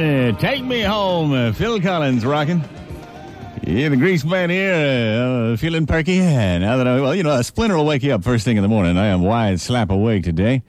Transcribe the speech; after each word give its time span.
Uh, 0.00 0.32
take 0.38 0.64
me 0.64 0.80
home, 0.80 1.32
uh, 1.32 1.52
Phil 1.52 1.80
Collins 1.80 2.24
rocking. 2.24 2.60
Yeah, 3.64 3.90
the 3.90 3.96
Greaseman 3.96 4.50
here, 4.50 5.52
uh, 5.52 5.56
feeling 5.56 5.86
perky. 5.86 6.18
Now 6.18 6.78
that 6.78 6.88
I, 6.88 7.00
well, 7.00 7.14
you 7.14 7.22
know, 7.22 7.32
a 7.32 7.44
splinter 7.44 7.76
will 7.76 7.84
wake 7.84 8.02
you 8.02 8.12
up 8.14 8.24
first 8.24 8.44
thing 8.44 8.56
in 8.56 8.62
the 8.62 8.68
morning. 8.68 8.96
I 8.96 9.06
am 9.06 9.22
wide 9.22 9.60
slap 9.60 9.90
awake 9.90 10.24
today. 10.24 10.62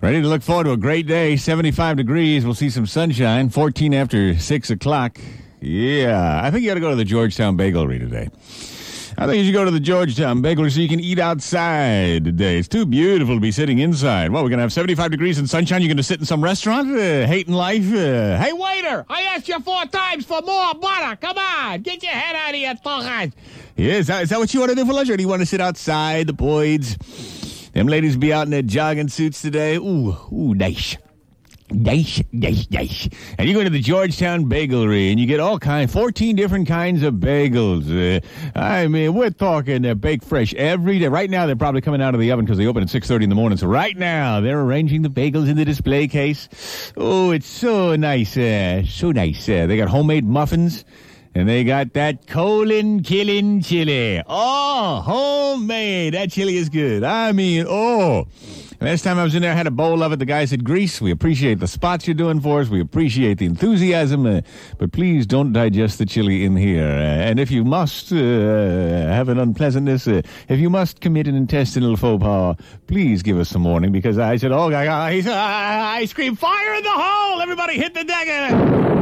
Ready 0.00 0.20
to 0.20 0.28
look 0.28 0.42
forward 0.42 0.64
to 0.64 0.72
a 0.72 0.76
great 0.76 1.06
day. 1.06 1.36
75 1.36 1.96
degrees. 1.96 2.44
We'll 2.44 2.54
see 2.54 2.70
some 2.70 2.86
sunshine. 2.86 3.48
14 3.48 3.94
after 3.94 4.38
6 4.38 4.70
o'clock. 4.70 5.18
Yeah, 5.60 6.40
I 6.42 6.50
think 6.50 6.62
you 6.62 6.70
got 6.70 6.74
to 6.74 6.80
go 6.80 6.90
to 6.90 6.96
the 6.96 7.04
Georgetown 7.04 7.56
Bagelry 7.56 7.98
today. 7.98 8.28
I 9.18 9.26
think 9.26 9.38
you 9.38 9.44
should 9.44 9.54
go 9.54 9.64
to 9.64 9.70
the 9.70 9.80
Georgetown 9.80 10.42
Bagelry 10.42 10.72
so 10.72 10.80
you 10.80 10.88
can 10.88 11.00
eat 11.00 11.18
outside 11.18 12.24
today. 12.24 12.58
It's 12.58 12.68
too 12.68 12.86
beautiful 12.86 13.34
to 13.34 13.40
be 13.40 13.52
sitting 13.52 13.78
inside. 13.78 14.30
Well, 14.30 14.42
we're 14.42 14.48
going 14.48 14.58
to 14.58 14.62
have 14.62 14.72
75 14.72 15.10
degrees 15.10 15.38
and 15.38 15.48
sunshine? 15.48 15.82
You're 15.82 15.88
going 15.88 15.96
to 15.96 16.02
sit 16.02 16.20
in 16.20 16.26
some 16.26 16.42
restaurant 16.42 16.90
uh, 16.90 17.26
hating 17.26 17.54
life? 17.54 17.92
Uh, 17.92 18.38
hey, 18.38 18.52
waiter, 18.52 19.04
I 19.08 19.22
asked 19.22 19.48
you 19.48 19.60
four 19.60 19.84
times 19.86 20.24
for 20.24 20.40
more 20.42 20.74
butter. 20.74 21.16
Come 21.16 21.38
on, 21.38 21.82
get 21.82 22.02
your 22.02 22.12
head 22.12 22.36
out 22.36 22.54
of 22.54 22.60
your 22.60 22.74
tojas. 22.74 23.32
Yeah, 23.76 23.94
is 23.94 24.06
that, 24.06 24.22
is 24.22 24.30
that 24.30 24.38
what 24.38 24.52
you 24.52 24.60
want 24.60 24.70
to 24.70 24.76
do 24.76 24.84
for 24.84 24.92
lunch, 24.92 25.10
or 25.10 25.16
do 25.16 25.22
you 25.22 25.28
want 25.28 25.42
to 25.42 25.46
sit 25.46 25.60
outside, 25.60 26.26
the 26.26 26.32
boys? 26.32 26.96
Them 27.72 27.88
ladies 27.88 28.16
be 28.16 28.32
out 28.32 28.46
in 28.46 28.50
their 28.50 28.62
jogging 28.62 29.08
suits 29.08 29.42
today. 29.42 29.76
Ooh, 29.76 30.16
ooh, 30.32 30.54
nice. 30.54 30.96
Nice, 31.70 32.22
nice, 32.30 32.70
nice. 32.70 33.08
And 33.38 33.48
you 33.48 33.54
go 33.54 33.64
to 33.64 33.70
the 33.70 33.80
Georgetown 33.80 34.44
Bagelry 34.44 35.10
and 35.10 35.18
you 35.18 35.26
get 35.26 35.40
all 35.40 35.58
kinds, 35.58 35.92
14 35.92 36.36
different 36.36 36.68
kinds 36.68 37.02
of 37.02 37.14
bagels. 37.14 37.90
Uh, 37.90 38.20
I 38.56 38.86
mean, 38.86 39.14
we're 39.14 39.30
talking 39.30 39.84
uh, 39.84 39.94
baked 39.94 40.24
fresh 40.24 40.54
every 40.54 41.00
day. 41.00 41.08
Right 41.08 41.28
now, 41.28 41.46
they're 41.46 41.56
probably 41.56 41.80
coming 41.80 42.00
out 42.00 42.14
of 42.14 42.20
the 42.20 42.30
oven 42.30 42.44
because 42.44 42.58
they 42.58 42.66
open 42.66 42.84
at 42.84 42.88
6.30 42.88 43.24
in 43.24 43.30
the 43.30 43.34
morning. 43.34 43.58
So 43.58 43.66
right 43.66 43.96
now, 43.96 44.40
they're 44.40 44.60
arranging 44.60 45.02
the 45.02 45.08
bagels 45.08 45.48
in 45.48 45.56
the 45.56 45.64
display 45.64 46.06
case. 46.06 46.92
Oh, 46.96 47.32
it's 47.32 47.48
so 47.48 47.96
nice. 47.96 48.36
Uh, 48.36 48.84
so 48.86 49.10
nice. 49.10 49.48
Uh, 49.48 49.66
they 49.66 49.76
got 49.76 49.88
homemade 49.88 50.24
muffins. 50.24 50.84
And 51.34 51.46
they 51.46 51.64
got 51.64 51.92
that 51.92 52.26
colon 52.26 53.02
killing 53.02 53.60
chili. 53.60 54.22
Oh, 54.26 55.02
homemade. 55.04 56.14
That 56.14 56.30
chili 56.30 56.56
is 56.56 56.70
good. 56.70 57.04
I 57.04 57.32
mean, 57.32 57.66
oh. 57.68 58.26
Last 58.80 59.04
time 59.04 59.18
I 59.18 59.24
was 59.24 59.34
in 59.34 59.40
there, 59.40 59.52
I 59.52 59.54
had 59.54 59.66
a 59.66 59.70
bowl 59.70 60.02
of 60.02 60.12
it. 60.12 60.18
The 60.18 60.26
guy 60.26 60.44
said, 60.44 60.62
Grease, 60.62 61.00
we 61.00 61.10
appreciate 61.10 61.60
the 61.60 61.66
spots 61.66 62.06
you're 62.06 62.14
doing 62.14 62.40
for 62.40 62.60
us. 62.60 62.68
We 62.68 62.80
appreciate 62.80 63.38
the 63.38 63.46
enthusiasm. 63.46 64.26
Uh, 64.26 64.42
but 64.76 64.92
please 64.92 65.26
don't 65.26 65.52
digest 65.52 65.98
the 65.98 66.04
chili 66.04 66.44
in 66.44 66.56
here. 66.56 66.84
Uh, 66.84 67.28
and 67.28 67.40
if 67.40 67.50
you 67.50 67.64
must 67.64 68.12
uh, 68.12 68.16
have 68.16 69.30
an 69.30 69.38
unpleasantness, 69.38 70.06
uh, 70.06 70.20
if 70.48 70.60
you 70.60 70.68
must 70.68 71.00
commit 71.00 71.26
an 71.26 71.34
intestinal 71.34 71.96
faux 71.96 72.22
pas, 72.22 72.56
please 72.86 73.22
give 73.22 73.38
us 73.38 73.48
some 73.48 73.64
warning 73.64 73.92
because 73.92 74.18
I 74.18 74.36
said, 74.36 74.52
oh, 74.52 74.70
I, 74.70 74.86
I, 74.86 75.22
I, 75.26 75.98
I 76.00 76.04
screamed, 76.04 76.38
fire 76.38 76.74
in 76.74 76.82
the 76.82 76.90
hole! 76.90 77.40
Everybody 77.40 77.78
hit 77.78 77.94
the 77.94 78.04
deck! 78.04 78.95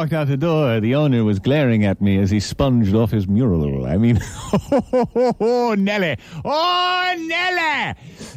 Walked 0.00 0.14
out 0.14 0.28
the 0.28 0.38
door, 0.38 0.80
the 0.80 0.94
owner 0.94 1.24
was 1.24 1.38
glaring 1.38 1.84
at 1.84 2.00
me 2.00 2.16
as 2.16 2.30
he 2.30 2.40
sponged 2.40 2.94
off 2.94 3.10
his 3.10 3.28
mural. 3.28 3.84
I 3.84 3.98
mean, 3.98 4.18
oh, 4.72 5.76
Nelly. 5.78 6.16
Oh, 6.42 7.14
Nelly. 7.18 7.94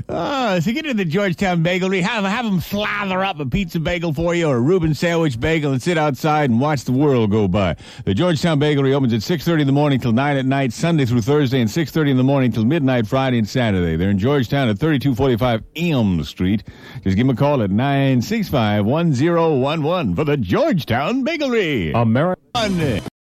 Oh, 0.09 0.59
so 0.59 0.73
get 0.73 0.83
to 0.83 0.93
the 0.93 1.05
Georgetown 1.05 1.63
Bagelry, 1.63 2.01
have, 2.01 2.25
have 2.25 2.43
them 2.43 2.59
slather 2.59 3.23
up 3.23 3.39
a 3.39 3.45
pizza 3.45 3.79
bagel 3.79 4.11
for 4.11 4.35
you 4.35 4.47
or 4.47 4.57
a 4.57 4.59
Reuben 4.59 4.93
sandwich 4.93 5.39
bagel 5.39 5.71
and 5.71 5.81
sit 5.81 5.97
outside 5.97 6.49
and 6.49 6.59
watch 6.59 6.83
the 6.83 6.91
world 6.91 7.31
go 7.31 7.47
by. 7.47 7.77
The 8.03 8.13
Georgetown 8.13 8.59
Bagelry 8.59 8.93
opens 8.93 9.13
at 9.13 9.21
6.30 9.21 9.61
in 9.61 9.67
the 9.67 9.71
morning 9.71 10.01
till 10.01 10.11
9 10.11 10.35
at 10.35 10.45
night, 10.45 10.73
Sunday 10.73 11.05
through 11.05 11.21
Thursday, 11.21 11.61
and 11.61 11.69
6.30 11.69 12.09
in 12.09 12.17
the 12.17 12.25
morning 12.25 12.51
till 12.51 12.65
midnight 12.65 13.07
Friday 13.07 13.37
and 13.37 13.47
Saturday. 13.47 13.95
They're 13.95 14.09
in 14.09 14.19
Georgetown 14.19 14.67
at 14.67 14.79
3245 14.79 15.63
M 15.77 16.25
Street. 16.25 16.65
Just 17.05 17.15
give 17.15 17.25
them 17.25 17.29
a 17.29 17.35
call 17.39 17.63
at 17.63 17.69
965-1011 17.69 20.17
for 20.17 20.25
the 20.25 20.35
Georgetown 20.35 21.23
Bagelry. 21.23 21.52
American. 21.93 23.03